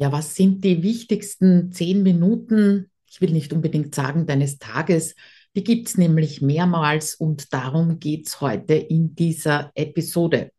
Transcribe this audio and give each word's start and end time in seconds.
Ja, 0.00 0.12
was 0.12 0.34
sind 0.34 0.64
die 0.64 0.82
wichtigsten 0.82 1.72
zehn 1.72 2.02
Minuten, 2.02 2.90
ich 3.06 3.20
will 3.20 3.32
nicht 3.32 3.52
unbedingt 3.52 3.94
sagen 3.94 4.26
deines 4.26 4.58
Tages, 4.58 5.14
die 5.54 5.62
gibt 5.62 5.88
es 5.88 5.98
nämlich 5.98 6.40
mehrmals 6.40 7.14
und 7.14 7.52
darum 7.52 7.98
geht 7.98 8.26
es 8.26 8.40
heute 8.40 8.72
in 8.72 9.14
dieser 9.14 9.70
Episode. 9.74 10.52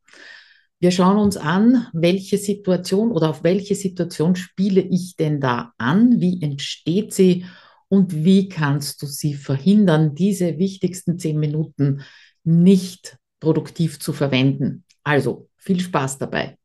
Wir 0.80 0.92
schauen 0.92 1.18
uns 1.18 1.38
an, 1.38 1.88
welche 1.92 2.38
Situation 2.38 3.12
oder 3.12 3.32
auf 3.32 3.44
welche 3.44 3.74
Situation 3.74 4.36
spiele 4.36 4.82
ich 4.82 5.16
denn 5.16 5.42
da 5.42 5.74
an, 5.80 6.22
wie 6.22 6.40
entsteht 6.44 7.12
sie 7.12 7.46
und 7.88 8.24
wie 8.24 8.48
kannst 8.48 9.02
du 9.02 9.08
sie 9.08 9.34
verhindern, 9.34 10.14
diese 10.14 10.60
wichtigsten 10.60 11.18
zehn 11.18 11.40
Minuten 11.40 12.04
nicht 12.44 13.18
produktiv 13.40 14.00
zu 14.00 14.14
verwenden. 14.14 14.84
Also 15.04 15.50
viel 15.58 15.80
Spaß 15.80 16.20
dabei. 16.20 16.60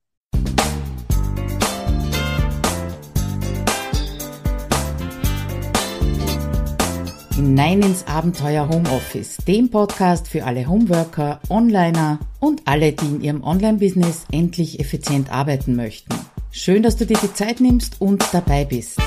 Hinein 7.57 7.81
ins 7.81 8.07
Abenteuer 8.07 8.69
Homeoffice, 8.69 9.39
dem 9.49 9.71
Podcast 9.71 10.29
für 10.29 10.45
alle 10.45 10.69
Homeworker, 10.69 11.41
Onliner 11.49 12.19
und 12.39 12.61
alle, 12.67 12.93
die 12.93 13.07
in 13.07 13.21
ihrem 13.23 13.43
Online-Business 13.43 14.27
endlich 14.31 14.79
effizient 14.79 15.32
arbeiten 15.32 15.75
möchten. 15.75 16.15
Schön, 16.51 16.82
dass 16.82 16.96
du 16.96 17.07
dir 17.07 17.17
die 17.17 17.32
Zeit 17.32 17.61
nimmst 17.61 17.99
und 17.99 18.23
dabei 18.35 18.67
bist. 18.67 19.01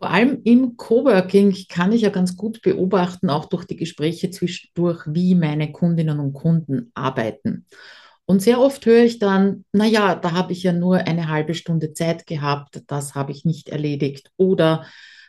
Vor 0.00 0.10
allem 0.10 0.40
im 0.42 0.76
Coworking 0.76 1.54
kann 1.68 1.92
ich 1.92 2.02
ja 2.02 2.10
ganz 2.10 2.36
gut 2.36 2.60
beobachten, 2.60 3.30
auch 3.30 3.44
durch 3.44 3.64
die 3.64 3.76
Gespräche 3.76 4.32
zwischendurch, 4.32 5.04
wie 5.06 5.36
meine 5.36 5.70
Kundinnen 5.70 6.18
und 6.18 6.32
Kunden 6.32 6.90
arbeiten. 6.92 7.66
Und 8.24 8.42
sehr 8.42 8.60
oft 8.60 8.84
höre 8.84 9.04
ich 9.04 9.20
dann, 9.20 9.64
na 9.70 9.86
ja, 9.86 10.16
da 10.16 10.32
habe 10.32 10.54
ich 10.54 10.64
ja 10.64 10.72
nur 10.72 10.96
eine 10.96 11.28
halbe 11.28 11.54
Stunde 11.54 11.92
Zeit 11.92 12.26
gehabt, 12.26 12.82
das 12.88 13.14
habe 13.14 13.30
ich 13.30 13.44
nicht 13.44 13.68
erledigt. 13.68 14.32
Oder 14.36 14.86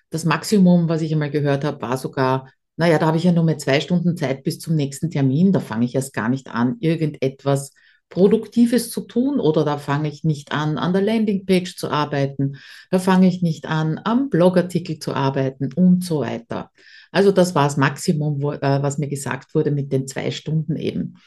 das 0.10 0.26
Maximum, 0.26 0.90
was 0.90 1.02
ich 1.02 1.14
einmal 1.14 1.32
gehört 1.32 1.64
habe, 1.64 1.82
war 1.82 1.98
sogar, 1.98 2.52
naja, 2.78 2.98
da 2.98 3.08
habe 3.08 3.18
ich 3.18 3.24
ja 3.24 3.32
nur 3.32 3.44
mehr 3.44 3.58
zwei 3.58 3.80
Stunden 3.80 4.18
Zeit 4.18 4.44
bis 4.44 4.60
zum 4.60 4.76
nächsten 4.76 5.10
Termin. 5.10 5.52
Da 5.52 5.60
fange 5.60 5.86
ich 5.86 5.96
erst 5.96 6.14
gar 6.14 6.30
nicht 6.30 6.50
an, 6.50 6.78
irgendetwas 6.80 7.72
Produktives 8.10 8.90
zu 8.90 9.02
tun 9.02 9.40
oder 9.40 9.64
da 9.64 9.78
fange 9.78 10.10
ich 10.10 10.24
nicht 10.24 10.52
an, 10.52 10.78
an 10.78 10.94
der 10.94 11.04
Landingpage 11.04 11.76
zu 11.76 11.90
arbeiten. 11.90 12.58
Da 12.90 13.00
fange 13.00 13.28
ich 13.28 13.42
nicht 13.42 13.68
an, 13.68 14.00
am 14.04 14.30
Blogartikel 14.30 14.98
zu 14.98 15.14
arbeiten 15.14 15.72
und 15.74 16.04
so 16.04 16.22
weiter. 16.22 16.72
Also 17.12 17.32
das 17.32 17.54
war 17.56 17.66
das 17.66 17.78
Maximum, 17.78 18.42
wo, 18.42 18.54
äh, 18.54 18.82
was 18.82 18.98
mir 18.98 19.08
gesagt 19.08 19.54
wurde 19.54 19.72
mit 19.72 19.92
den 19.92 20.08
zwei 20.08 20.32
Stunden 20.32 20.76
eben. 20.76 21.18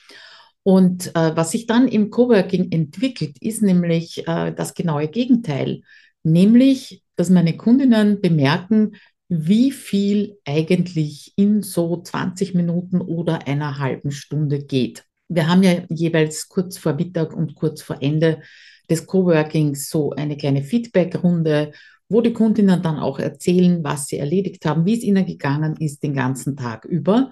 Und 0.65 1.15
äh, 1.17 1.37
was 1.37 1.53
sich 1.53 1.67
dann 1.67 1.89
im 1.89 2.11
Coworking 2.11 2.71
entwickelt, 2.71 3.37
ist 3.41 3.63
nämlich 3.63 4.27
äh, 4.29 4.53
das 4.53 4.75
genaue 4.75 5.09
Gegenteil, 5.09 5.83
nämlich 6.23 7.03
dass 7.23 7.31
meine 7.31 7.57
Kundinnen 7.57 8.21
bemerken, 8.21 8.97
wie 9.29 9.71
viel 9.71 10.39
eigentlich 10.45 11.33
in 11.37 11.63
so 11.63 12.03
20 12.03 12.53
Minuten 12.55 13.01
oder 13.01 13.47
einer 13.47 13.79
halben 13.79 14.11
Stunde 14.11 14.59
geht. 14.59 15.05
Wir 15.29 15.47
haben 15.47 15.63
ja 15.63 15.85
jeweils 15.89 16.49
kurz 16.49 16.79
vor 16.79 16.95
Mittag 16.95 17.33
und 17.33 17.55
kurz 17.55 17.81
vor 17.81 17.99
Ende 18.01 18.43
des 18.91 19.07
Coworkings 19.07 19.89
so 19.89 20.11
eine 20.11 20.37
kleine 20.37 20.65
Feedback-Runde, 20.65 21.71
wo 22.09 22.23
die 22.23 22.33
Kundinnen 22.33 22.83
dann 22.83 22.99
auch 22.99 23.21
erzählen, 23.21 23.85
was 23.85 24.09
sie 24.09 24.19
erledigt 24.19 24.67
haben, 24.67 24.85
wie 24.85 24.99
es 24.99 25.05
ihnen 25.05 25.25
gegangen 25.25 25.77
ist 25.77 26.03
den 26.03 26.15
ganzen 26.15 26.57
Tag 26.57 26.85
über. 26.87 27.31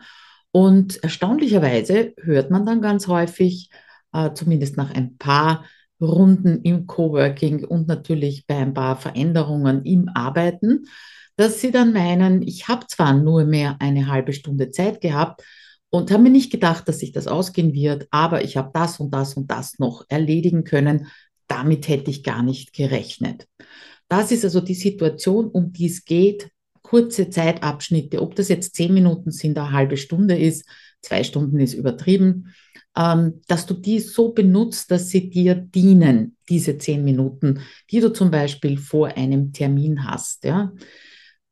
Und 0.53 1.03
erstaunlicherweise 1.03 2.15
hört 2.17 2.53
man 2.53 2.65
dann 2.65 2.81
ganz 2.81 3.09
häufig, 3.09 3.71
äh, 4.13 4.33
zumindest 4.35 4.77
nach 4.77 4.95
ein 4.95 5.17
paar 5.17 5.65
Runden 6.01 6.63
im 6.63 6.87
Coworking 6.87 7.65
und 7.65 7.89
natürlich 7.89 8.47
bei 8.47 8.57
ein 8.57 8.75
paar 8.75 8.97
Veränderungen 8.97 9.85
im 9.85 10.09
Arbeiten, 10.09 10.87
dass 11.37 11.61
sie 11.61 11.71
dann 11.71 11.93
meinen, 11.93 12.43
ich 12.43 12.69
habe 12.69 12.87
zwar 12.87 13.15
nur 13.15 13.45
mehr 13.45 13.77
eine 13.81 14.09
halbe 14.09 14.33
Stunde 14.33 14.71
Zeit 14.71 15.01
gehabt 15.01 15.43
und 15.91 16.11
habe 16.11 16.23
mir 16.23 16.31
nicht 16.31 16.53
gedacht, 16.53 16.89
dass 16.89 17.01
sich 17.01 17.13
das 17.13 17.27
ausgehen 17.27 17.73
wird, 17.73 18.07
aber 18.11 18.45
ich 18.45 18.57
habe 18.57 18.71
das 18.73 19.01
und 19.01 19.13
das 19.13 19.35
und 19.35 19.51
das 19.51 19.79
noch 19.79 20.05
erledigen 20.09 20.65
können. 20.65 21.07
Damit 21.49 21.89
hätte 21.89 22.11
ich 22.11 22.23
gar 22.23 22.43
nicht 22.43 22.73
gerechnet. 22.73 23.47
Das 24.09 24.33
ist 24.33 24.45
also 24.45 24.61
die 24.61 24.75
Situation, 24.75 25.49
um 25.49 25.73
die 25.73 25.87
es 25.87 26.05
geht. 26.05 26.51
Kurze 26.83 27.31
Zeitabschnitte, 27.31 28.21
ob 28.21 28.35
das 28.35 28.49
jetzt 28.49 28.75
zehn 28.75 28.93
Minuten 28.93 29.31
sind, 29.31 29.57
eine 29.59 29.73
halbe 29.73 29.97
Stunde 29.97 30.37
ist, 30.37 30.67
zwei 31.03 31.25
Stunden 31.25 31.59
ist 31.61 31.75
übertrieben 31.75 32.53
dass 32.95 33.67
du 33.67 33.75
die 33.75 34.01
so 34.01 34.33
benutzt, 34.33 34.91
dass 34.91 35.09
sie 35.11 35.31
dir 35.31 35.55
dienen, 35.55 36.37
diese 36.49 36.77
zehn 36.77 37.05
Minuten, 37.05 37.61
die 37.91 38.01
du 38.01 38.13
zum 38.13 38.31
Beispiel 38.31 38.79
vor 38.79 39.09
einem 39.09 39.53
Termin 39.53 40.05
hast. 40.07 40.45
Ja? 40.45 40.73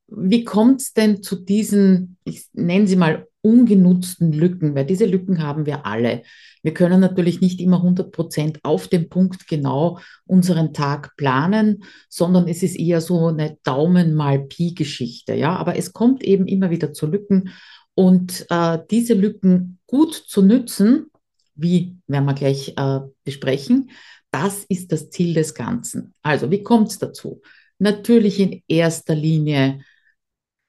Wie 0.08 0.44
kommt 0.44 0.80
es 0.80 0.92
denn 0.92 1.22
zu 1.22 1.36
diesen, 1.36 2.16
ich 2.24 2.48
nenne 2.52 2.86
sie 2.86 2.96
mal, 2.96 3.26
ungenutzten 3.40 4.32
Lücken? 4.32 4.74
Weil 4.74 4.84
diese 4.84 5.06
Lücken 5.06 5.42
haben 5.42 5.64
wir 5.64 5.86
alle. 5.86 6.22
Wir 6.62 6.74
können 6.74 6.98
natürlich 7.00 7.40
nicht 7.40 7.60
immer 7.60 7.76
100 7.76 8.10
Prozent 8.10 8.58
auf 8.64 8.88
den 8.88 9.08
Punkt 9.08 9.46
genau 9.46 10.00
unseren 10.26 10.72
Tag 10.72 11.16
planen, 11.16 11.84
sondern 12.08 12.48
es 12.48 12.64
ist 12.64 12.76
eher 12.76 13.00
so 13.00 13.28
eine 13.28 13.58
Daumen 13.62 14.14
mal 14.14 14.40
Pi-Geschichte. 14.40 15.34
Ja? 15.34 15.54
Aber 15.56 15.76
es 15.76 15.92
kommt 15.92 16.24
eben 16.24 16.48
immer 16.48 16.70
wieder 16.70 16.92
zu 16.92 17.06
Lücken. 17.06 17.50
Und 17.94 18.46
äh, 18.50 18.78
diese 18.90 19.14
Lücken 19.14 19.78
gut 19.86 20.14
zu 20.14 20.42
nützen, 20.42 21.10
wie 21.58 21.96
werden 22.06 22.24
wir 22.24 22.34
gleich 22.34 22.74
äh, 22.76 23.00
besprechen. 23.24 23.90
Das 24.30 24.64
ist 24.68 24.92
das 24.92 25.10
Ziel 25.10 25.34
des 25.34 25.54
Ganzen. 25.54 26.14
Also, 26.22 26.50
wie 26.50 26.62
kommt 26.62 26.88
es 26.88 26.98
dazu? 26.98 27.42
Natürlich 27.78 28.40
in 28.40 28.62
erster 28.68 29.14
Linie 29.14 29.80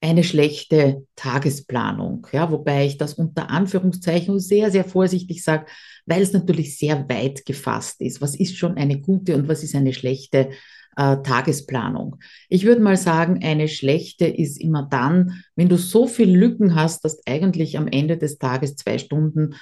eine 0.01 0.23
schlechte 0.23 1.05
Tagesplanung, 1.15 2.25
ja, 2.31 2.51
wobei 2.51 2.85
ich 2.85 2.97
das 2.97 3.15
unter 3.15 3.49
Anführungszeichen 3.49 4.39
sehr, 4.39 4.71
sehr 4.71 4.85
vorsichtig 4.85 5.43
sage, 5.43 5.65
weil 6.05 6.21
es 6.21 6.31
natürlich 6.31 6.77
sehr 6.77 7.09
weit 7.09 7.45
gefasst 7.45 7.99
ist. 8.01 8.21
Was 8.21 8.35
ist 8.35 8.57
schon 8.57 8.77
eine 8.77 9.01
gute 9.01 9.35
und 9.35 9.49
was 9.49 9.61
ist 9.61 9.75
eine 9.75 9.93
schlechte 9.93 10.51
äh, 10.95 11.17
Tagesplanung? 11.17 12.15
Ich 12.47 12.63
würde 12.63 12.81
mal 12.81 12.95
sagen, 12.95 13.43
eine 13.43 13.67
schlechte 13.67 14.25
ist 14.25 14.61
immer 14.61 14.87
dann, 14.89 15.43
wenn 15.55 15.67
du 15.67 15.77
so 15.77 16.07
viele 16.07 16.37
Lücken 16.37 16.75
hast, 16.75 17.03
dass 17.03 17.25
eigentlich 17.27 17.77
am 17.77 17.87
Ende 17.87 18.17
des 18.17 18.37
Tages 18.37 18.77
zwei 18.77 18.99
Stunden 18.99 19.55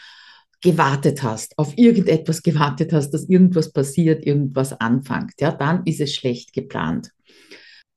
gewartet 0.61 1.23
hast, 1.23 1.57
auf 1.57 1.77
irgendetwas 1.77 2.41
gewartet 2.41 2.93
hast, 2.93 3.11
dass 3.11 3.29
irgendwas 3.29 3.71
passiert, 3.71 4.25
irgendwas 4.25 4.73
anfängt, 4.73 5.33
ja, 5.39 5.51
dann 5.51 5.83
ist 5.85 6.01
es 6.01 6.13
schlecht 6.15 6.53
geplant. 6.53 7.11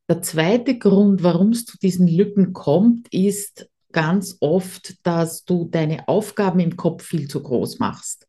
Der 0.09 0.22
zweite 0.22 0.76
Grund, 0.78 1.22
warum 1.22 1.50
es 1.50 1.65
zu 1.65 1.78
diesen 1.78 2.09
Lücken 2.09 2.53
kommt, 2.53 3.12
ist 3.12 3.69
ganz 3.93 4.37
oft, 4.41 4.94
dass 5.04 5.44
du 5.44 5.69
deine 5.70 6.09
Aufgaben 6.09 6.60
im 6.60 6.76
Kopf 6.76 7.04
viel 7.04 7.28
zu 7.28 7.43
groß 7.43 7.78
machst. 7.78 8.26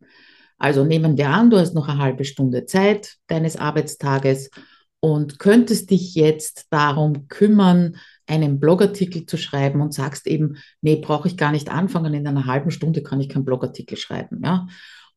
Also 0.58 0.86
nehmen 0.86 1.18
wir 1.18 1.30
an, 1.30 1.50
du 1.50 1.58
hast 1.58 1.74
noch 1.74 1.88
eine 1.88 1.98
halbe 1.98 2.24
Stunde 2.24 2.66
Zeit 2.66 3.16
deines 3.28 3.58
Arbeitstages 3.58 4.52
und 5.00 5.40
könntest 5.40 5.90
dich 5.90 6.14
jetzt 6.14 6.68
darum 6.70 7.28
kümmern, 7.28 7.98
einen 8.32 8.60
Blogartikel 8.60 9.26
zu 9.26 9.38
schreiben 9.38 9.82
und 9.82 9.94
sagst 9.94 10.26
eben, 10.26 10.58
nee, 10.82 10.96
brauche 10.96 11.28
ich 11.28 11.38
gar 11.38 11.52
nicht 11.52 11.70
anfangen, 11.70 12.14
in 12.14 12.26
einer 12.26 12.46
halben 12.46 12.72
Stunde 12.72 13.04
kann 13.04 13.20
ich 13.20 13.30
keinen 13.30 13.46
Blogartikel 13.46 13.98
schreiben, 13.98 14.42
ja. 14.44 14.68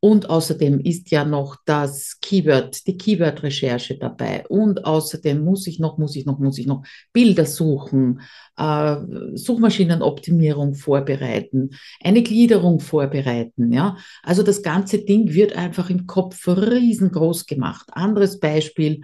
Und 0.01 0.29
außerdem 0.29 0.81
ist 0.81 1.11
ja 1.13 1.25
noch 1.25 1.57
das 1.65 2.19
Keyword, 2.21 2.87
die 2.87 2.99
Keyword-Recherche 2.99 3.97
dabei. 3.97 4.45
Und 4.49 4.85
außerdem 4.85 5.43
muss 5.43 5.67
ich 5.67 5.79
noch, 5.79 5.97
muss 5.97 6.15
ich 6.15 6.27
noch, 6.27 6.39
muss 6.39 6.59
ich 6.59 6.67
noch 6.67 6.85
Bilder 7.15 7.47
suchen, 7.47 8.21
äh, 8.59 8.97
Suchmaschinenoptimierung 9.33 10.75
vorbereiten, 10.75 11.71
eine 12.03 12.23
Gliederung 12.23 12.81
vorbereiten. 12.81 13.73
Ja, 13.73 13.97
also 14.23 14.43
das 14.43 14.63
ganze 14.63 14.99
Ding 14.99 15.33
wird 15.33 15.57
einfach 15.57 15.89
im 15.89 16.07
Kopf 16.07 16.49
riesengroß 16.49 17.47
gemacht. 17.47 17.87
Anderes 17.93 18.41
Beispiel: 18.41 19.01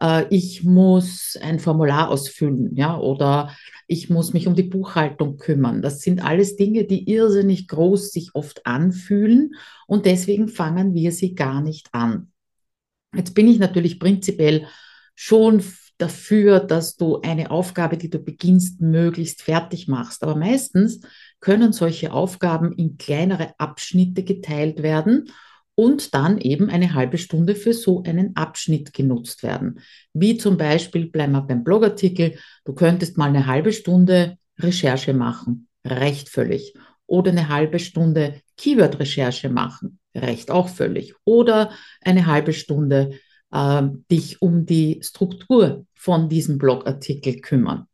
äh, 0.00 0.26
ich 0.30 0.64
muss 0.64 1.38
ein 1.40 1.60
Formular 1.60 2.08
ausfüllen, 2.08 2.74
ja, 2.74 2.98
oder 2.98 3.54
ich 3.86 4.10
muss 4.10 4.32
mich 4.32 4.46
um 4.46 4.54
die 4.54 4.62
Buchhaltung 4.62 5.36
kümmern. 5.36 5.82
Das 5.82 6.00
sind 6.00 6.24
alles 6.24 6.56
Dinge, 6.56 6.84
die 6.84 7.10
irrsinnig 7.10 7.68
groß 7.68 8.12
sich 8.12 8.30
oft 8.34 8.66
anfühlen 8.66 9.54
und 9.86 10.06
deswegen 10.06 10.48
fangen 10.48 10.94
wir 10.94 11.12
sie 11.12 11.34
gar 11.34 11.60
nicht 11.60 11.88
an. 11.92 12.32
Jetzt 13.14 13.34
bin 13.34 13.48
ich 13.48 13.58
natürlich 13.58 13.98
prinzipiell 13.98 14.66
schon 15.14 15.62
dafür, 15.98 16.60
dass 16.60 16.96
du 16.96 17.20
eine 17.20 17.50
Aufgabe, 17.50 17.96
die 17.96 18.08
du 18.08 18.18
beginnst, 18.18 18.80
möglichst 18.80 19.42
fertig 19.42 19.88
machst. 19.88 20.22
Aber 20.22 20.36
meistens 20.36 21.00
können 21.40 21.72
solche 21.72 22.12
Aufgaben 22.12 22.72
in 22.72 22.96
kleinere 22.96 23.52
Abschnitte 23.58 24.22
geteilt 24.22 24.82
werden 24.82 25.30
und 25.80 26.12
dann 26.12 26.36
eben 26.36 26.68
eine 26.68 26.92
halbe 26.92 27.16
Stunde 27.16 27.54
für 27.54 27.72
so 27.72 28.02
einen 28.02 28.36
Abschnitt 28.36 28.92
genutzt 28.92 29.42
werden. 29.42 29.80
Wie 30.12 30.36
zum 30.36 30.58
Beispiel, 30.58 31.08
bleiben 31.08 31.32
wir 31.32 31.40
beim 31.40 31.64
Blogartikel, 31.64 32.34
du 32.66 32.74
könntest 32.74 33.16
mal 33.16 33.30
eine 33.30 33.46
halbe 33.46 33.72
Stunde 33.72 34.36
Recherche 34.58 35.14
machen, 35.14 35.68
reicht 35.82 36.28
völlig. 36.28 36.74
Oder 37.06 37.30
eine 37.30 37.48
halbe 37.48 37.78
Stunde 37.78 38.42
Keyword-Recherche 38.58 39.48
machen, 39.48 39.98
reicht 40.14 40.50
auch 40.50 40.68
völlig. 40.68 41.14
Oder 41.24 41.70
eine 42.02 42.26
halbe 42.26 42.52
Stunde 42.52 43.18
äh, 43.50 43.82
dich 44.10 44.42
um 44.42 44.66
die 44.66 45.00
Struktur 45.02 45.86
von 45.94 46.28
diesem 46.28 46.58
Blogartikel 46.58 47.40
kümmern. 47.40 47.86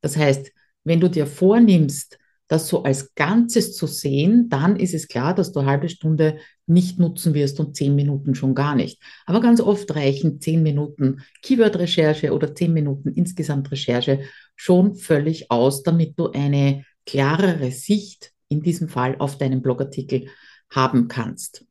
Das 0.00 0.16
heißt, 0.16 0.50
wenn 0.82 0.98
du 0.98 1.08
dir 1.08 1.28
vornimmst, 1.28 2.18
das 2.50 2.66
so 2.66 2.82
als 2.82 3.14
Ganzes 3.14 3.76
zu 3.76 3.86
sehen, 3.86 4.48
dann 4.48 4.74
ist 4.74 4.92
es 4.92 5.06
klar, 5.06 5.32
dass 5.36 5.52
du 5.52 5.60
eine 5.60 5.70
halbe 5.70 5.88
Stunde 5.88 6.38
nicht 6.70 6.98
nutzen 6.98 7.34
wirst 7.34 7.60
und 7.60 7.76
zehn 7.76 7.94
Minuten 7.94 8.34
schon 8.34 8.54
gar 8.54 8.74
nicht. 8.74 9.02
Aber 9.26 9.40
ganz 9.40 9.60
oft 9.60 9.94
reichen 9.94 10.40
zehn 10.40 10.62
Minuten 10.62 11.22
Keyword-Recherche 11.42 12.32
oder 12.32 12.54
zehn 12.54 12.72
Minuten 12.72 13.10
insgesamt 13.10 13.70
Recherche 13.70 14.20
schon 14.56 14.94
völlig 14.94 15.50
aus, 15.50 15.82
damit 15.82 16.18
du 16.18 16.30
eine 16.30 16.84
klarere 17.04 17.70
Sicht 17.72 18.32
in 18.48 18.62
diesem 18.62 18.88
Fall 18.88 19.16
auf 19.18 19.38
deinen 19.38 19.62
Blogartikel 19.62 20.28
haben 20.70 21.08
kannst. 21.08 21.64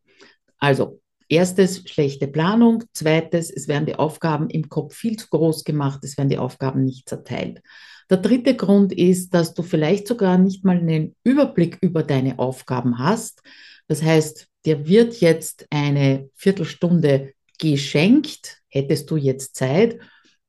Also 0.58 1.00
Erstes, 1.32 1.84
schlechte 1.88 2.28
Planung. 2.28 2.84
Zweites, 2.92 3.52
es 3.52 3.68
werden 3.68 3.86
die 3.86 3.96
Aufgaben 3.96 4.50
im 4.50 4.68
Kopf 4.68 4.96
viel 4.96 5.16
zu 5.16 5.28
groß 5.30 5.64
gemacht, 5.64 6.00
es 6.04 6.18
werden 6.18 6.30
die 6.30 6.40
Aufgaben 6.40 6.84
nicht 6.84 7.08
zerteilt. 7.08 7.62
Der 8.10 8.18
dritte 8.18 8.56
Grund 8.56 8.92
ist, 8.92 9.36
dass 9.36 9.54
du 9.54 9.62
vielleicht 9.62 10.08
sogar 10.08 10.40
nicht 10.40 10.66
mal 10.66 10.78
einen 10.78 11.16
Überblick 11.24 11.78
über 11.82 12.02
deine 12.02 12.40
Aufgaben 12.40 12.98
hast. 12.98 13.44
Das 13.88 14.02
heißt, 14.02 14.49
dir 14.66 14.88
wird 14.88 15.20
jetzt 15.22 15.66
eine 15.70 16.30
Viertelstunde 16.36 17.34
geschenkt, 17.58 18.62
hättest 18.70 19.10
du 19.12 19.18
jetzt 19.18 19.56
Zeit 19.56 20.00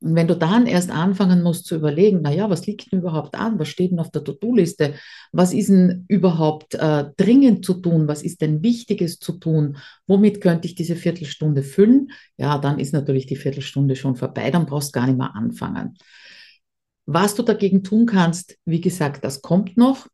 und 0.03 0.15
wenn 0.15 0.29
du 0.29 0.35
dann 0.35 0.67
erst 0.67 0.91
anfangen 0.91 1.43
musst 1.43 1.67
zu 1.67 1.75
überlegen, 1.75 2.23
naja, 2.23 2.49
was 2.49 2.67
liegt 2.67 2.91
denn 2.91 3.01
überhaupt 3.01 3.35
an? 3.35 3.59
Was 3.59 3.69
steht 3.69 3.91
denn 3.91 3.99
auf 3.99 4.11
der 4.11 4.25
To-Do-Liste? 4.25 4.95
Was 5.31 5.53
ist 5.53 5.69
denn 5.69 6.07
überhaupt 6.09 6.75
äh, 6.75 7.05
dringend 7.19 7.67
zu 7.67 7.75
tun? 7.75 8.09
Was 8.09 8.23
ist 8.23 8.41
denn 8.41 8.62
Wichtiges 8.62 9.19
zu 9.19 9.33
tun? 9.33 9.77
Womit 10.07 10.41
könnte 10.41 10.67
ich 10.67 10.75
diese 10.75 10.97
Viertelstunde 10.97 11.62
füllen? 11.62 12.12
Ja, 12.39 12.57
dann 12.57 12.79
ist 12.79 12.95
natürlich 12.95 13.27
die 13.27 13.37
Viertelstunde 13.37 13.95
schon 13.95 14.17
vorbei. 14.17 14.51
Dann 14.51 14.65
brauchst 14.65 14.95
du 14.95 15.01
gar 15.01 15.07
nicht 15.07 15.19
mehr 15.19 15.35
anfangen. 15.35 15.99
Was 17.05 17.35
du 17.35 17.43
dagegen 17.43 17.83
tun 17.85 18.07
kannst, 18.07 18.57
wie 18.65 18.81
gesagt, 18.81 19.23
das 19.23 19.43
kommt 19.43 19.77
noch. 19.77 20.07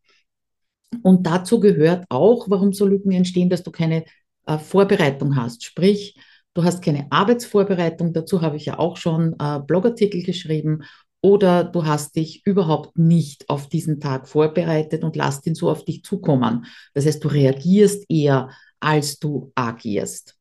Und 1.02 1.26
dazu 1.26 1.60
gehört 1.60 2.04
auch, 2.08 2.48
warum 2.48 2.72
so 2.72 2.86
Lücken 2.86 3.12
entstehen, 3.12 3.50
dass 3.50 3.62
du 3.62 3.70
keine 3.70 4.04
äh, 4.46 4.58
Vorbereitung 4.58 5.36
hast. 5.36 5.64
Sprich, 5.64 6.16
du 6.54 6.64
hast 6.64 6.82
keine 6.82 7.06
Arbeitsvorbereitung, 7.10 8.12
dazu 8.12 8.42
habe 8.42 8.56
ich 8.56 8.66
ja 8.66 8.78
auch 8.78 8.96
schon 8.96 9.34
äh, 9.38 9.60
Blogartikel 9.60 10.22
geschrieben, 10.22 10.82
oder 11.26 11.64
du 11.64 11.84
hast 11.84 12.14
dich 12.14 12.46
überhaupt 12.46 12.96
nicht 12.98 13.50
auf 13.50 13.68
diesen 13.68 13.98
Tag 13.98 14.28
vorbereitet 14.28 15.02
und 15.02 15.16
lässt 15.16 15.44
ihn 15.46 15.56
so 15.56 15.68
auf 15.68 15.84
dich 15.84 16.04
zukommen. 16.04 16.66
Das 16.94 17.04
heißt, 17.04 17.24
du 17.24 17.26
reagierst 17.26 18.04
eher, 18.08 18.50
als 18.78 19.18
du 19.18 19.50
agierst. 19.56 20.36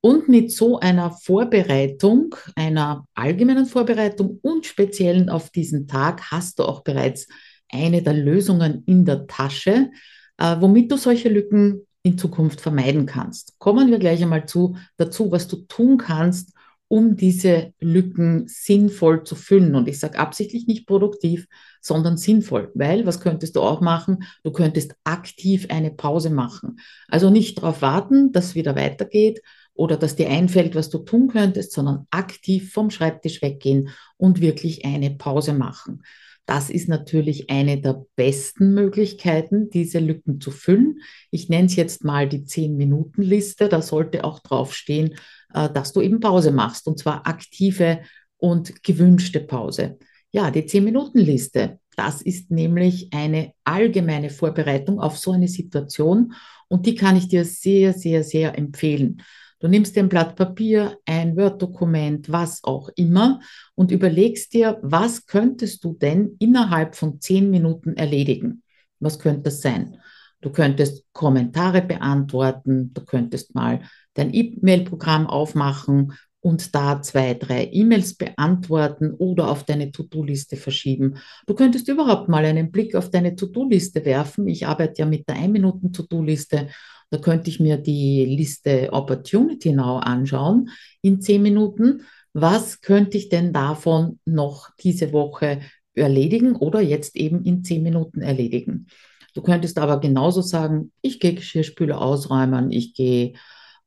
Und 0.00 0.30
mit 0.30 0.50
so 0.50 0.80
einer 0.80 1.10
Vorbereitung, 1.10 2.34
einer 2.56 3.04
allgemeinen 3.14 3.66
Vorbereitung 3.66 4.38
und 4.40 4.64
speziellen 4.64 5.28
auf 5.28 5.50
diesen 5.50 5.86
Tag 5.86 6.30
hast 6.30 6.58
du 6.58 6.64
auch 6.64 6.82
bereits 6.82 7.28
eine 7.72 8.02
der 8.02 8.14
Lösungen 8.14 8.82
in 8.86 9.04
der 9.04 9.26
Tasche, 9.26 9.90
äh, 10.38 10.56
womit 10.60 10.92
du 10.92 10.96
solche 10.96 11.28
Lücken 11.28 11.86
in 12.02 12.18
Zukunft 12.18 12.60
vermeiden 12.60 13.06
kannst. 13.06 13.58
Kommen 13.58 13.90
wir 13.90 13.98
gleich 13.98 14.22
einmal 14.22 14.46
zu, 14.46 14.76
dazu, 14.96 15.30
was 15.30 15.48
du 15.48 15.56
tun 15.68 15.98
kannst, 15.98 16.52
um 16.88 17.16
diese 17.16 17.72
Lücken 17.80 18.44
sinnvoll 18.48 19.24
zu 19.24 19.34
füllen. 19.34 19.74
Und 19.76 19.88
ich 19.88 19.98
sage 19.98 20.18
absichtlich 20.18 20.66
nicht 20.66 20.86
produktiv, 20.86 21.46
sondern 21.80 22.18
sinnvoll, 22.18 22.70
weil 22.74 23.06
was 23.06 23.20
könntest 23.20 23.56
du 23.56 23.62
auch 23.62 23.80
machen? 23.80 24.24
Du 24.42 24.52
könntest 24.52 24.94
aktiv 25.02 25.68
eine 25.70 25.90
Pause 25.90 26.28
machen. 26.28 26.80
Also 27.08 27.30
nicht 27.30 27.56
darauf 27.56 27.80
warten, 27.80 28.32
dass 28.32 28.48
es 28.48 28.54
wieder 28.54 28.76
weitergeht 28.76 29.40
oder 29.72 29.96
dass 29.96 30.16
dir 30.16 30.28
einfällt, 30.28 30.74
was 30.74 30.90
du 30.90 30.98
tun 30.98 31.28
könntest, 31.28 31.72
sondern 31.72 32.06
aktiv 32.10 32.72
vom 32.72 32.90
Schreibtisch 32.90 33.40
weggehen 33.40 33.88
und 34.18 34.42
wirklich 34.42 34.84
eine 34.84 35.12
Pause 35.12 35.54
machen. 35.54 36.02
Das 36.52 36.68
ist 36.68 36.86
natürlich 36.86 37.48
eine 37.48 37.80
der 37.80 38.04
besten 38.14 38.74
Möglichkeiten, 38.74 39.70
diese 39.70 40.00
Lücken 40.00 40.38
zu 40.38 40.50
füllen. 40.50 41.00
Ich 41.30 41.48
nenne 41.48 41.64
es 41.64 41.76
jetzt 41.76 42.04
mal 42.04 42.28
die 42.28 42.40
10-Minuten-Liste. 42.40 43.70
Da 43.70 43.80
sollte 43.80 44.22
auch 44.22 44.38
draufstehen, 44.40 45.14
äh, 45.54 45.70
dass 45.70 45.94
du 45.94 46.02
eben 46.02 46.20
Pause 46.20 46.50
machst 46.50 46.86
und 46.86 46.98
zwar 46.98 47.26
aktive 47.26 48.00
und 48.36 48.82
gewünschte 48.82 49.40
Pause. 49.40 49.98
Ja, 50.30 50.50
die 50.50 50.64
10-Minuten-Liste, 50.64 51.78
das 51.96 52.20
ist 52.20 52.50
nämlich 52.50 53.08
eine 53.14 53.54
allgemeine 53.64 54.28
Vorbereitung 54.28 55.00
auf 55.00 55.16
so 55.16 55.32
eine 55.32 55.48
Situation 55.48 56.34
und 56.68 56.84
die 56.84 56.96
kann 56.96 57.16
ich 57.16 57.28
dir 57.28 57.46
sehr, 57.46 57.94
sehr, 57.94 58.24
sehr 58.24 58.58
empfehlen. 58.58 59.22
Du 59.62 59.68
nimmst 59.68 59.94
dir 59.94 60.02
ein 60.02 60.08
Blatt 60.08 60.34
Papier, 60.34 60.98
ein 61.06 61.36
Word-Dokument, 61.36 62.32
was 62.32 62.64
auch 62.64 62.88
immer 62.96 63.38
und 63.76 63.92
überlegst 63.92 64.52
dir, 64.54 64.80
was 64.82 65.26
könntest 65.26 65.84
du 65.84 65.94
denn 65.94 66.34
innerhalb 66.40 66.96
von 66.96 67.20
zehn 67.20 67.48
Minuten 67.48 67.94
erledigen? 67.94 68.64
Was 68.98 69.20
könnte 69.20 69.42
das 69.42 69.60
sein? 69.60 69.98
Du 70.40 70.50
könntest 70.50 71.04
Kommentare 71.12 71.80
beantworten, 71.80 72.92
du 72.92 73.04
könntest 73.04 73.54
mal 73.54 73.82
dein 74.14 74.34
E-Mail-Programm 74.34 75.28
aufmachen 75.28 76.14
und 76.40 76.74
da 76.74 77.00
zwei, 77.00 77.34
drei 77.34 77.68
E-Mails 77.70 78.14
beantworten 78.14 79.12
oder 79.12 79.48
auf 79.48 79.62
deine 79.62 79.92
To-Do-Liste 79.92 80.56
verschieben. 80.56 81.18
Du 81.46 81.54
könntest 81.54 81.86
überhaupt 81.86 82.28
mal 82.28 82.44
einen 82.44 82.72
Blick 82.72 82.96
auf 82.96 83.10
deine 83.10 83.36
To-Do-Liste 83.36 84.04
werfen. 84.04 84.48
Ich 84.48 84.66
arbeite 84.66 85.02
ja 85.02 85.06
mit 85.06 85.28
der 85.28 85.36
1-Minuten-To-Do-Liste 85.36 86.66
da 87.12 87.18
könnte 87.18 87.50
ich 87.50 87.60
mir 87.60 87.76
die 87.76 88.24
Liste 88.24 88.88
Opportunity 88.90 89.70
Now 89.72 89.98
anschauen 89.98 90.70
in 91.02 91.20
zehn 91.20 91.42
Minuten. 91.42 92.06
Was 92.32 92.80
könnte 92.80 93.18
ich 93.18 93.28
denn 93.28 93.52
davon 93.52 94.18
noch 94.24 94.70
diese 94.82 95.12
Woche 95.12 95.60
erledigen 95.94 96.56
oder 96.56 96.80
jetzt 96.80 97.14
eben 97.14 97.44
in 97.44 97.64
zehn 97.64 97.82
Minuten 97.82 98.22
erledigen? 98.22 98.86
Du 99.34 99.42
könntest 99.42 99.78
aber 99.78 100.00
genauso 100.00 100.40
sagen, 100.40 100.90
ich 101.02 101.20
gehe 101.20 101.34
Geschirrspüler 101.34 102.00
ausräumen, 102.00 102.72
ich 102.72 102.94
gehe 102.94 103.34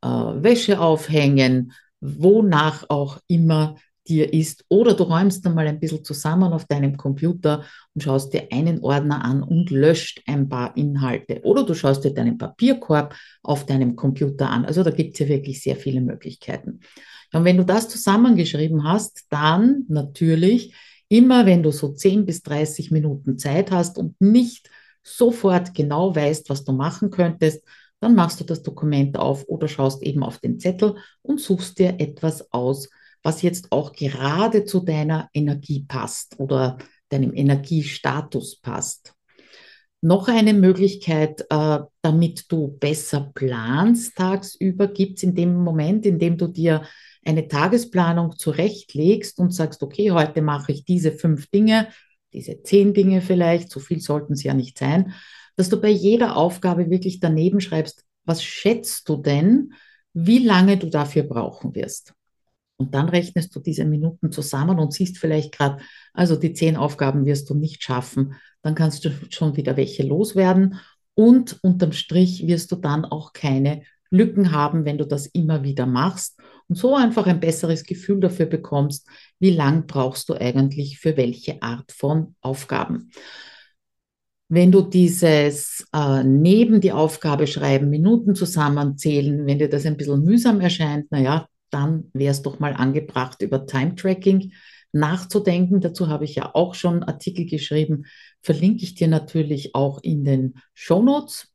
äh, 0.04 0.07
Wäsche 0.07 0.80
aufhängen, 0.80 1.74
wonach 2.01 2.86
auch 2.89 3.18
immer 3.28 3.75
dir 4.07 4.34
ist. 4.34 4.63
Oder 4.69 4.94
du 4.94 5.04
räumst 5.04 5.46
dann 5.46 5.56
mal 5.56 5.68
ein 5.68 5.80
bisschen 5.80 6.04
zusammen 6.04 6.54
auf 6.54 6.66
deinem 6.66 6.98
Computer 6.98 7.63
und 7.94 8.02
schaust 8.02 8.34
dir 8.34 8.48
einen 8.52 8.80
Ordner 8.81 9.24
an 9.24 9.44
und 9.44 9.69
löscht 9.69 10.22
ein 10.28 10.50
paar 10.50 10.75
Inhalte. 10.78 11.42
Oder 11.44 11.66
du 11.66 11.74
schaust 11.74 12.04
dir 12.04 12.13
deinen 12.13 12.38
Papierkorb 12.38 13.16
auf 13.44 13.66
deinem 13.66 13.96
Computer 13.96 14.50
an. 14.50 14.66
Also 14.66 14.84
da 14.84 14.92
gibt 14.92 15.16
es 15.16 15.19
ja 15.19 15.28
wirklich 15.28 15.62
sehr 15.62 15.75
viele 15.75 16.02
Möglichkeiten. 16.02 16.80
Und 17.34 17.44
wenn 17.44 17.57
du 17.57 17.66
das 17.66 17.90
zusammengeschrieben 17.90 18.84
hast, 18.84 19.25
dann 19.30 19.86
natürlich 19.88 20.74
immer, 21.09 21.45
wenn 21.45 21.64
du 21.64 21.71
so 21.71 21.90
10 21.94 22.26
bis 22.26 22.42
30 22.44 22.92
Minuten 22.92 23.38
Zeit 23.38 23.71
hast 23.71 23.97
und 23.97 24.19
nicht 24.21 24.69
sofort 25.04 25.74
genau 25.74 26.16
weißt, 26.16 26.50
was 26.50 26.64
du 26.64 26.71
machen 26.71 27.12
könntest, 27.12 27.64
dann 28.00 28.16
machst 28.16 28.40
du 28.40 28.44
das 28.44 28.64
Dokument 28.64 29.18
auf 29.18 29.45
oder 29.47 29.68
schaust 29.68 30.04
eben 30.04 30.24
auf 30.24 30.40
den 30.40 30.59
Zettel 30.59 30.95
und 31.21 31.40
suchst 31.40 31.80
dir 31.80 32.00
etwas 32.00 32.52
aus, 32.52 32.90
was 33.26 33.42
jetzt 33.42 33.72
auch 33.72 33.92
gerade 33.92 34.66
zu 34.66 34.82
deiner 34.82 35.30
Energie 35.34 35.84
passt 35.88 36.40
oder 36.40 36.78
deinem 37.10 37.34
Energiestatus 37.34 38.62
passt. 38.62 39.16
Noch 40.02 40.28
eine 40.28 40.54
Möglichkeit, 40.54 41.44
äh, 41.50 41.80
damit 42.04 42.46
du 42.52 42.78
besser 42.78 43.32
planst 43.34 44.16
tagsüber, 44.16 44.88
gibt 44.88 45.18
es 45.18 45.24
in 45.24 45.34
dem 45.34 45.56
Moment, 45.56 46.06
in 46.06 46.20
dem 46.20 46.38
du 46.38 46.48
dir 46.48 46.84
eine 47.26 47.48
Tagesplanung 47.48 48.38
zurechtlegst 48.38 49.40
und 49.40 49.56
sagst, 49.56 49.82
okay, 49.82 50.12
heute 50.12 50.44
mache 50.44 50.72
ich 50.72 50.86
diese 50.86 51.12
fünf 51.12 51.50
Dinge, 51.50 51.88
diese 52.32 52.62
zehn 52.62 52.94
Dinge 52.94 53.22
vielleicht, 53.22 53.72
so 53.72 53.80
viel 53.80 54.02
sollten 54.02 54.34
es 54.34 54.44
ja 54.44 54.54
nicht 54.54 54.78
sein, 54.78 55.14
dass 55.56 55.70
du 55.70 55.82
bei 55.82 55.90
jeder 55.90 56.38
Aufgabe 56.38 56.92
wirklich 56.92 57.20
daneben 57.20 57.60
schreibst, 57.60 58.06
was 58.24 58.44
schätzt 58.44 59.10
du 59.10 59.18
denn, 59.18 59.74
wie 60.14 60.46
lange 60.46 60.78
du 60.78 60.92
dafür 60.92 61.24
brauchen 61.24 61.74
wirst. 61.74 62.15
Und 62.78 62.94
dann 62.94 63.10
rechnest 63.10 63.56
du 63.56 63.60
diese 63.60 63.86
Minuten 63.86 64.32
zusammen 64.32 64.80
und 64.80 64.94
siehst 64.94 65.18
vielleicht 65.18 65.54
gerade, 65.54 65.82
also 66.14 66.36
die 66.36 66.54
zehn 66.54 66.76
Aufgaben 66.76 67.26
wirst 67.26 67.50
du 67.50 67.56
nicht 67.56 67.84
schaffen. 67.84 68.36
Dann 68.62 68.76
kannst 68.76 69.06
du 69.06 69.12
schon 69.30 69.56
wieder 69.56 69.78
welche 69.78 70.04
loswerden. 70.04 70.80
Und 71.14 71.58
unterm 71.62 71.94
Strich 71.94 72.46
wirst 72.48 72.72
du 72.72 72.76
dann 72.76 73.06
auch 73.06 73.32
keine 73.32 73.84
Lücken 74.10 74.52
haben, 74.52 74.86
wenn 74.86 74.98
du 74.98 75.06
das 75.06 75.28
immer 75.28 75.64
wieder 75.64 75.86
machst 75.86 76.40
und 76.68 76.76
so 76.76 76.96
einfach 76.96 77.28
ein 77.28 77.40
besseres 77.40 77.84
Gefühl 77.84 78.20
dafür 78.20 78.46
bekommst, 78.46 79.08
wie 79.40 79.52
lang 79.52 79.88
brauchst 79.88 80.30
du 80.30 80.34
eigentlich 80.34 81.00
für 81.00 81.18
welche 81.18 81.62
Art 81.62 81.92
von 81.92 82.36
Aufgaben. 82.42 83.12
Wenn 84.48 84.72
du 84.72 84.82
dieses 84.82 85.86
äh, 85.92 86.24
neben 86.24 86.80
die 86.80 86.92
Aufgabe 86.92 87.48
schreiben, 87.48 87.90
Minuten 87.90 88.36
zusammenzählen, 88.36 89.46
wenn 89.48 89.58
dir 89.58 89.70
das 89.70 89.86
ein 89.86 89.98
bisschen 89.98 90.24
mühsam 90.24 90.62
erscheint, 90.62 91.12
naja, 91.12 91.48
dann 91.76 92.10
wäre 92.14 92.32
es 92.32 92.42
doch 92.42 92.60
mal 92.60 92.74
angebracht, 92.74 93.42
über 93.42 93.68
Time-Tracking 93.68 94.54
nachzudenken. 94.94 95.82
Dazu 95.82 96.08
habe 96.08 96.24
ich 96.24 96.36
ja 96.36 96.56
auch 96.56 96.74
schon 96.74 97.04
Artikel 97.04 97.46
geschrieben, 97.46 98.06
verlinke 98.42 98.84
ich 98.84 98.96
dir 98.96 99.10
natürlich 99.10 99.76
auch 99.76 100.02
in 100.02 100.24
den 100.24 100.56
Show 100.74 101.04
Notes. 101.04 101.52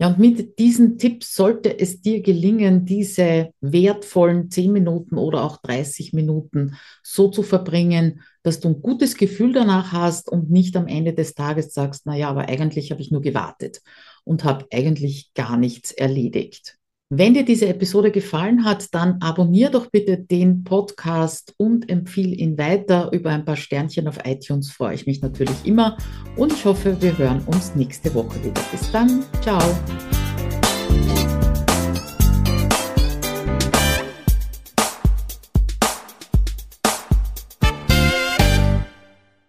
Ja, 0.00 0.08
und 0.08 0.18
mit 0.18 0.58
diesen 0.58 0.98
Tipps 0.98 1.34
sollte 1.34 1.78
es 1.78 2.00
dir 2.00 2.22
gelingen, 2.22 2.86
diese 2.86 3.52
wertvollen 3.60 4.50
10 4.50 4.72
Minuten 4.72 5.16
oder 5.18 5.44
auch 5.44 5.58
30 5.58 6.14
Minuten 6.14 6.74
so 7.02 7.28
zu 7.28 7.42
verbringen, 7.42 8.22
dass 8.42 8.60
du 8.60 8.68
ein 8.68 8.80
gutes 8.80 9.16
Gefühl 9.16 9.52
danach 9.52 9.92
hast 9.92 10.30
und 10.30 10.50
nicht 10.50 10.74
am 10.76 10.88
Ende 10.88 11.12
des 11.12 11.34
Tages 11.34 11.74
sagst, 11.74 12.06
naja, 12.06 12.30
aber 12.30 12.48
eigentlich 12.48 12.90
habe 12.90 13.02
ich 13.02 13.10
nur 13.10 13.20
gewartet 13.20 13.82
und 14.24 14.42
habe 14.42 14.66
eigentlich 14.72 15.32
gar 15.34 15.58
nichts 15.58 15.92
erledigt. 15.92 16.79
Wenn 17.12 17.34
dir 17.34 17.44
diese 17.44 17.66
Episode 17.66 18.12
gefallen 18.12 18.64
hat, 18.64 18.94
dann 18.94 19.20
abonnier 19.20 19.70
doch 19.70 19.90
bitte 19.90 20.16
den 20.16 20.62
Podcast 20.62 21.52
und 21.56 21.90
empfehle 21.90 22.36
ihn 22.36 22.56
weiter. 22.56 23.10
Über 23.12 23.30
ein 23.30 23.44
paar 23.44 23.56
Sternchen 23.56 24.06
auf 24.06 24.18
iTunes 24.24 24.70
freue 24.70 24.94
ich 24.94 25.08
mich 25.08 25.20
natürlich 25.20 25.64
immer 25.64 25.96
und 26.36 26.52
ich 26.52 26.64
hoffe, 26.64 26.96
wir 27.02 27.18
hören 27.18 27.42
uns 27.46 27.74
nächste 27.74 28.14
Woche 28.14 28.38
wieder. 28.44 28.62
Bis 28.70 28.92
dann, 28.92 29.24
ciao. 29.42 29.60